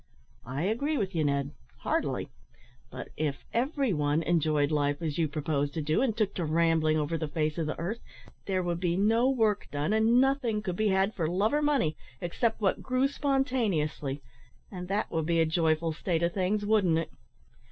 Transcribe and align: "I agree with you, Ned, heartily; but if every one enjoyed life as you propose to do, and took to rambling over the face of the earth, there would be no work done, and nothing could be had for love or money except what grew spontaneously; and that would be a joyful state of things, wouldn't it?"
"I 0.47 0.63
agree 0.63 0.97
with 0.97 1.13
you, 1.13 1.23
Ned, 1.23 1.51
heartily; 1.81 2.29
but 2.89 3.09
if 3.17 3.45
every 3.53 3.93
one 3.93 4.23
enjoyed 4.23 4.71
life 4.71 4.99
as 4.99 5.19
you 5.19 5.27
propose 5.27 5.69
to 5.73 5.81
do, 5.83 6.01
and 6.01 6.17
took 6.17 6.33
to 6.33 6.43
rambling 6.45 6.97
over 6.97 7.19
the 7.19 7.27
face 7.27 7.59
of 7.59 7.67
the 7.67 7.77
earth, 7.77 7.99
there 8.47 8.63
would 8.63 8.79
be 8.79 8.97
no 8.97 9.29
work 9.29 9.67
done, 9.69 9.93
and 9.93 10.19
nothing 10.19 10.63
could 10.63 10.75
be 10.75 10.87
had 10.87 11.13
for 11.13 11.27
love 11.27 11.53
or 11.53 11.61
money 11.61 11.95
except 12.19 12.61
what 12.61 12.81
grew 12.81 13.07
spontaneously; 13.07 14.23
and 14.71 14.87
that 14.87 15.11
would 15.11 15.27
be 15.27 15.39
a 15.39 15.45
joyful 15.45 15.93
state 15.93 16.23
of 16.23 16.33
things, 16.33 16.65
wouldn't 16.65 16.97
it?" 16.97 17.11